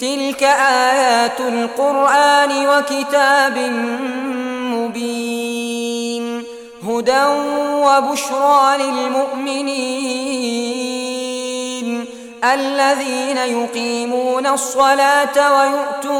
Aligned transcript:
تلك 0.00 0.42
آيات 0.42 1.40
القرآن 1.40 2.66
وكتاب 2.68 3.58
مبين. 4.74 6.44
هدى 6.88 7.24
وبشرى 7.72 8.76
للمؤمنين. 8.78 10.10
الذين 12.44 13.36
يقيمون 13.36 14.46
الصلاة 14.46 15.36
ويؤتون 15.58 16.19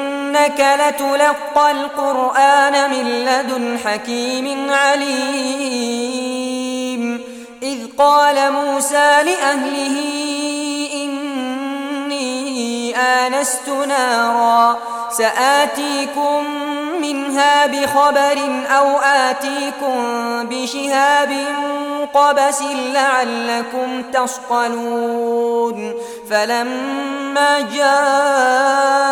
وإنك 0.31 0.59
لتلقى 0.79 1.71
القرآن 1.71 2.91
من 2.91 3.25
لدن 3.25 3.79
حكيم 3.85 4.71
عليم. 4.71 6.21
إذ 7.63 7.77
قال 7.97 8.51
موسى 8.51 9.23
لأهله 9.23 9.97
إني 10.93 12.31
آنست 12.97 13.69
نارا 13.87 14.77
سآتيكم 15.17 16.45
منها 17.01 17.65
بخبر 17.65 18.65
أو 18.77 18.99
آتيكم 18.99 19.97
بشهاب 20.49 21.45
قبس 22.13 22.61
لعلكم 22.93 24.03
تصطلون. 24.13 25.93
فلما 26.29 27.59
جاءها 27.75 29.11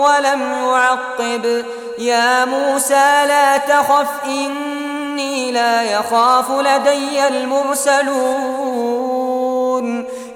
ولم 0.05 0.41
يعقب. 0.63 1.65
يا 1.97 2.45
موسى 2.45 3.25
لا 3.27 3.57
تخف 3.57 4.07
إني 4.25 5.51
لا 5.51 5.81
يخاف 5.81 6.51
لدي 6.51 7.27
المرسلون. 7.27 8.85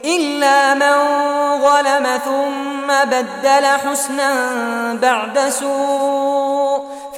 إلا 0.06 0.74
من 0.74 0.94
ظلم 1.62 2.19
ثم 2.25 2.88
بدل 3.03 3.66
حسنا 3.66 4.31
بعد 5.02 5.40
سوء. 5.50 6.99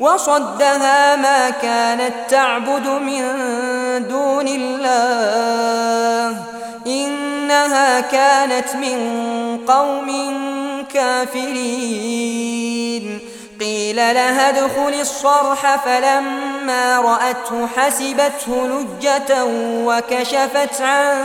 وصدها 0.00 1.16
ما 1.16 1.50
كانت 1.50 2.12
تعبد 2.28 2.86
من 2.86 3.22
دون 4.08 4.48
الله. 4.48 6.36
إنها 6.86 8.00
كانت 8.00 8.76
من 8.76 8.98
قوم 9.68 10.34
كافرين. 10.94 12.50
قيل 13.60 13.96
لها 13.96 14.48
ادخل 14.48 14.94
الصرح. 15.00 15.84
فلما 15.84 17.00
رأته 17.00 17.66
حسبته 17.76 18.68
لجة 18.68 19.44
وكشفت 19.86 20.80
عن 20.80 21.16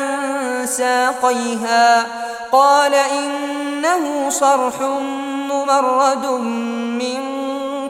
ساقيها. 0.66 2.06
قال 2.52 2.94
إنه 2.94 4.30
صرح 4.30 4.82
ممرد 5.52 6.26
من 6.26 7.35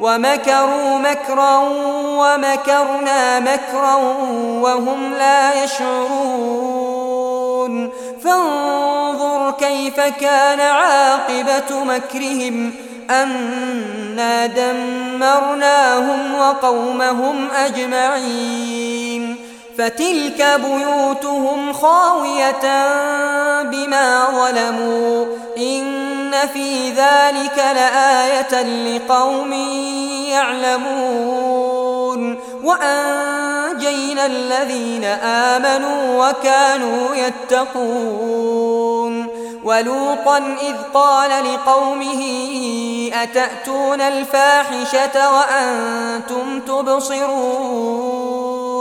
ومكروا 0.00 0.98
مكرا 0.98 1.56
ومكرنا 2.18 3.40
مكرا 3.40 3.94
وهم 4.62 5.14
لا 5.18 5.64
يشعرون. 5.64 7.08
فانظر 8.24 9.50
كيف 9.50 10.00
كان 10.00 10.60
عاقبة 10.60 11.84
مكرهم. 11.84 12.74
أنا 13.10 14.46
دمرناهم 14.46 16.34
وقومهم 16.34 17.48
أجمعين. 17.50 19.27
فتلك 19.78 20.60
بيوتهم 20.64 21.72
خاوية 21.72 22.88
بما 23.62 24.24
ظلموا 24.30 25.26
إن 25.58 26.32
في 26.52 26.90
ذلك 26.90 27.58
لآية 27.58 28.62
لقوم 28.62 29.52
يعلمون 30.28 32.38
وأنجينا 32.64 34.26
الذين 34.26 35.04
آمنوا 35.24 36.28
وكانوا 36.28 37.14
يتقون 37.14 38.48
ولوطا 39.64 40.38
إذ 40.38 40.74
قال 40.94 41.30
لقومه 41.30 42.22
أتأتون 43.14 44.00
الفاحشة 44.00 45.32
وأنتم 45.32 46.60
تبصرون 46.60 48.37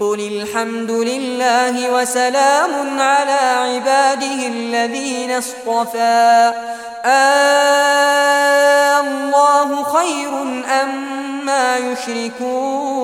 قل 0.00 0.20
الحمد 0.20 0.90
لله 0.90 1.94
وسلام 1.94 3.00
على 3.00 3.32
عباده 3.32 4.46
الذين 4.46 5.30
اصطفى. 5.30 6.52
آه 7.04 8.68
الله 9.00 9.82
خير 9.82 10.42
أم 10.82 11.46
ما 11.46 11.76
يشركون؟ 11.76 12.98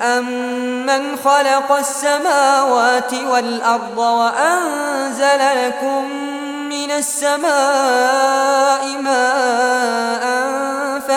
أمن 0.00 1.16
خلق 1.16 1.72
السماوات 1.72 3.14
والأرض 3.14 3.98
وأنزل 3.98 5.66
لكم 5.66 6.04
من 6.68 6.90
السماء 6.90 7.42
ماء 9.00 10.49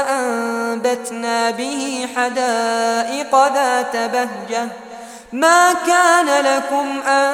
فأنبتنا 0.04 1.52
به 1.52 2.08
حدائق 2.16 3.54
ذات 3.54 3.96
بهجة. 3.96 4.68
ما 5.34 5.74
كان 5.74 6.46
لكم 6.46 7.02
أن 7.10 7.34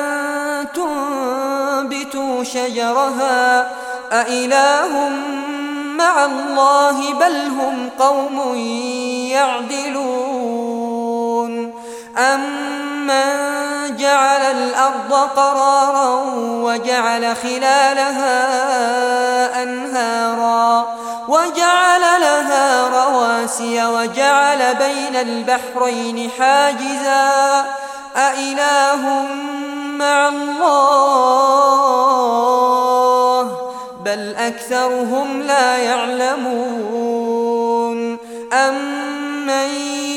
تنبتوا 0.75 2.43
شجرها؟ 2.43 3.71
أإله 4.11 5.09
مع 5.97 6.25
الله 6.25 7.13
بل 7.13 7.47
هم 7.47 7.89
قوم 7.99 8.55
يعدلون. 9.31 10.29
أمن 12.17 13.49
جعل 13.97 14.41
الأرض 14.41 15.13
قرارا 15.13 16.23
وجعل 16.63 17.35
خلالها 17.35 18.33
أنهارا؟ 19.63 20.98
وجعل 21.29 22.01
لها 22.01 22.87
رواسي 22.89 23.85
وجعل 23.85 24.75
بين 24.75 25.15
البحرين 25.15 26.29
حاجزا. 26.39 27.65
أإله 28.15 29.27
مع 29.97 30.27
الله 30.27 31.19
بل 34.05 34.35
أكثرهم 34.35 35.41
لا 35.41 35.77
يعلمون. 35.77 37.19
أمن 38.53 39.69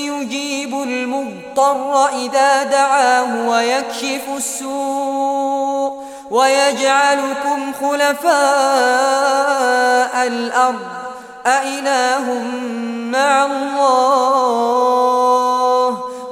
يجيب 0.09 0.75
المضطر 0.75 2.09
إذا 2.09 2.63
دعاه 2.63 3.49
ويكشف 3.49 4.23
السوء؟ 4.37 6.02
ويجعلكم 6.33 7.73
خلفاء 7.81 8.33
الأرض. 10.27 10.81
أإله 11.47 12.43
مع 13.13 13.47
الله. 13.47 14.63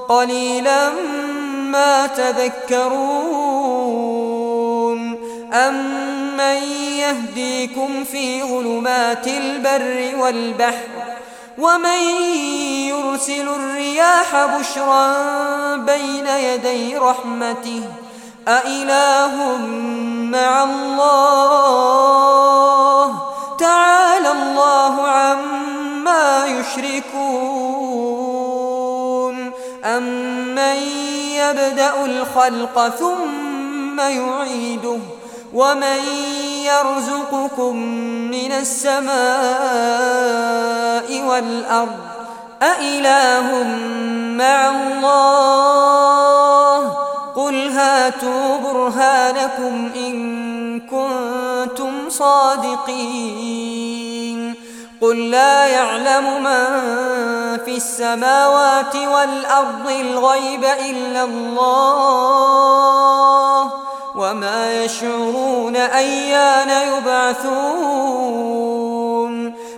قليلا 0.08 0.90
ما 1.62 2.06
تذكرون. 2.06 3.40
أمن 5.52 6.62
يهديكم 6.98 8.04
في 8.04 8.42
ظلمات 8.42 9.26
البر 9.26 10.12
والبحر؟ 10.18 10.88
ومن 11.58 12.00
يرسل 12.88 13.48
الرياح 13.48 14.46
بشرا 14.58 15.12
بين 15.76 16.26
يدي 16.26 16.96
رحمته؟ 16.96 17.82
أإله 18.50 19.56
مع 20.30 20.64
الله 20.64 21.70
تعالى 23.58 24.32
الله 24.32 25.08
عما 25.08 26.46
يشركون 26.46 27.90
أمن 29.84 30.76
يبدأ 31.34 32.04
الخلق 32.04 32.88
ثم 32.88 34.00
يعيده 34.00 34.98
ومن 35.54 35.98
يرزقكم 36.64 37.76
من 38.30 38.52
السماء 38.52 39.10
والأرض 41.22 41.96
أإله 42.62 43.62
مع 44.38 44.70
الله 44.70 46.69
قل 47.40 47.68
هاتوا 47.68 48.58
برهانكم 48.58 49.90
إن 49.96 50.80
كنتم 50.80 52.08
صادقين 52.08 53.70
قل 55.00 55.30
لا 55.30 55.66
يعلم 55.66 56.42
من 56.42 56.66
في 57.64 57.76
السماوات 57.76 58.96
والأرض 58.96 59.90
الغيب 59.90 60.64
إلا 60.64 61.24
الله 61.24 61.70
وما 64.14 64.84
يشعرون 64.84 65.76
أيان 65.76 66.70
يبعثون 66.92 68.20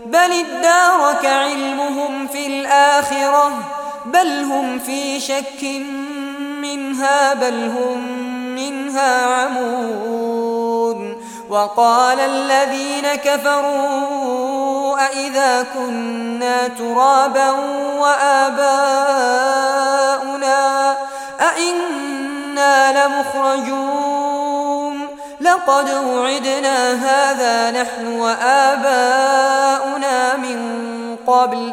بل 0.06 0.32
ادارك 0.32 1.26
علمهم 1.26 2.26
في 2.26 2.46
الآخرة 2.46 3.52
بل 4.06 4.42
هم 4.44 4.78
في 4.78 5.20
شك 5.20 5.64
منها 6.62 7.34
بل 7.34 7.70
هم 7.76 7.98
منها 8.54 9.26
عمون 9.26 11.16
وقال 11.50 12.20
الذين 12.20 13.14
كفروا 13.14 15.06
أئذا 15.06 15.66
كنا 15.74 16.68
ترابا 16.68 17.50
وآباؤنا 17.98 19.42
أئنا 21.40 23.06
لمخرجون 23.06 24.42
لقد 25.40 25.90
وعدنا 25.90 26.92
هذا 26.92 27.82
نحن 27.82 28.20
وآباؤنا 28.20 29.56
من 30.36 30.62
قبل 31.26 31.72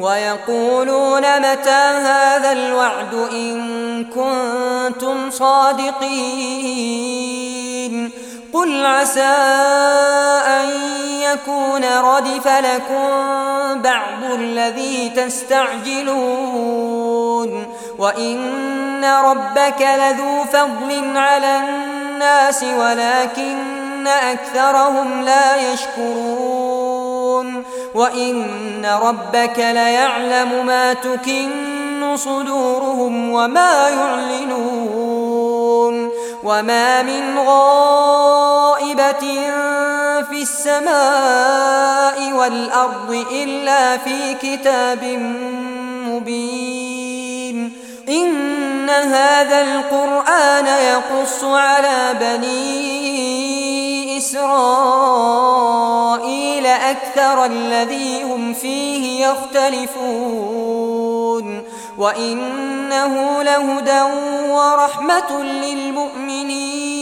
ويقولون 0.00 1.20
متى 1.20 1.70
هذا 1.70 2.52
الوعد 2.52 3.14
إن 3.32 4.04
كنتم 4.04 5.30
صادقين 5.30 6.00
قل 8.52 8.86
عسى 8.86 9.36
أن 10.46 10.68
يكون 11.20 11.84
ردف 11.84 12.46
لكم 12.46 13.10
بعض 13.82 14.24
الذي 14.34 15.10
تستعجلون 15.16 16.50
وإن 17.98 19.04
ربك 19.04 19.88
لذو 19.98 20.44
فضل 20.44 21.16
على 21.16 21.56
الناس 21.56 22.62
ولكن 22.62 24.06
أكثرهم 24.06 25.22
لا 25.22 25.72
يشكرون 25.72 26.59
وإن 27.94 28.86
ربك 29.02 29.58
ليعلم 29.58 30.66
ما 30.66 30.92
تكن 30.92 32.16
صدورهم 32.16 33.30
وما 33.30 33.88
يعلنون 33.88 35.30
وما 36.42 37.02
من 37.02 37.38
غائبة 37.38 39.20
في 40.30 40.42
السماء 40.42 42.32
والأرض 42.32 43.24
إلا 43.32 43.96
في 43.96 44.34
كتاب 44.34 45.04
مبين 46.06 47.72
إن 48.08 48.90
هذا 48.90 49.60
القرآن 49.60 50.66
يقص 50.66 51.44
على 51.44 52.14
بني 52.20 52.99
إسرائيل 54.30 56.06
أكثر 56.66 57.44
الذي 57.44 58.22
هم 58.22 58.54
فيه 58.54 59.26
يختلفون 59.26 59.90
وإنه 61.98 63.42
لهدى 63.42 64.02
ورحمة 64.50 65.42
للمؤمنين 65.42 66.96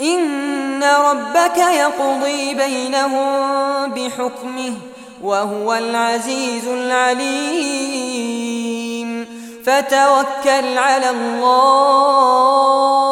إن 0.00 0.84
ربك 0.84 1.56
يقضي 1.56 2.54
بينهم 2.54 3.90
بحكمه 3.90 4.74
وهو 5.22 5.74
العزيز 5.74 6.68
العليم 6.68 8.22
فتوكل 9.64 10.78
على 10.78 11.10
الله 11.10 13.11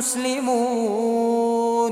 مسلمون 0.00 1.90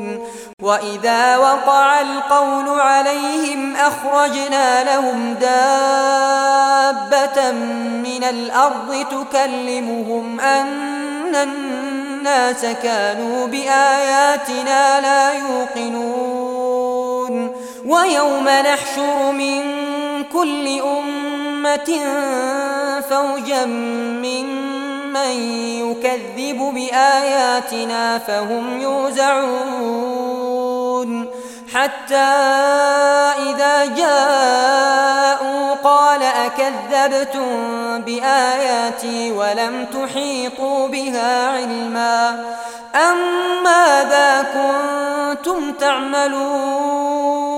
وإذا 0.63 1.37
وقع 1.37 2.01
القول 2.01 2.81
عليهم 2.81 3.77
أخرجنا 3.77 4.85
لهم 4.85 5.35
دابة 5.35 6.41
من 8.03 8.25
الأرض 8.25 9.07
تكلمهم 9.11 10.41
أن 10.41 11.35
الناس 11.35 12.67
كانوا 12.83 13.47
بآياتنا 13.47 15.01
لا 15.01 15.33
يوقنون. 15.33 16.49
ويوم 17.87 18.49
نحشر 18.49 19.33
من 19.33 19.63
كل 20.33 20.81
أمة 20.81 22.01
فوجا 23.11 23.65
ممن 25.27 25.91
يكذب 25.91 26.59
بآياتنا 26.75 28.19
فهم 28.19 28.81
يوزعون. 28.81 30.19
حتى 31.75 32.15
إذا 33.49 33.87
جاءوا 33.87 35.75
قال 35.85 36.23
أكذبتم 36.23 37.49
بآياتي 38.03 39.33
ولم 39.33 39.87
تحيطوا 39.87 40.89
بها 40.89 41.49
علما. 41.49 42.45
أم 42.95 43.17
ماذا 43.65 44.47
كنتم 44.55 45.73
تعملون؟ 45.73 47.58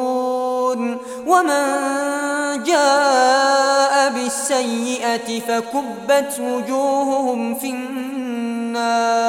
ومن 1.27 2.63
جاء 2.63 4.09
بالسيئة 4.09 5.39
فكبت 5.39 6.39
وجوههم 6.39 7.55
في 7.55 7.69
النار 7.69 9.21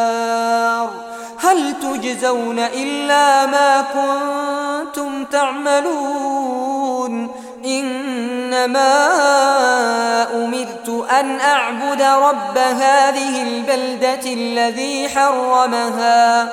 هل 1.38 1.74
تجزون 1.80 2.58
إلا 2.58 3.46
ما 3.46 3.84
كنتم 3.94 5.24
تعملون 5.24 7.28
إنما 7.64 9.06
أمرت 10.34 11.06
أن 11.20 11.40
أعبد 11.40 12.02
رب 12.02 12.58
هذه 12.58 13.42
البلدة 13.42 14.32
الذي 14.32 15.08
حرمها 15.08 16.52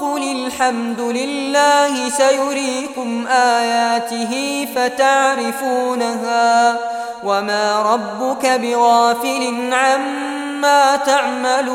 وقل 0.00 0.46
الحمد 0.46 1.00
لله 1.00 2.08
سيريكم 2.08 3.26
آياته 3.26 4.66
فتعرفونها. 4.74 6.78
وما 7.24 7.82
ربك 7.82 8.46
بغافل 8.46 9.72
عما 9.72 10.96
تعملون. 10.96 11.70